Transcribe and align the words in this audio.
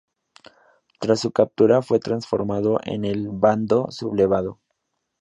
Tras 0.99 1.19
su 1.19 1.31
captura 1.31 1.83
fue 1.83 1.99
transformado 1.99 2.79
en 2.85 3.03
del 3.03 3.29
"bando 3.29 3.91
sublevado". 3.91 4.59